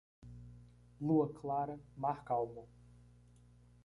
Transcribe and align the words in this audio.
Lua 0.99 1.27
clara, 1.31 1.79
mar 1.95 2.23
calmo. 2.23 2.67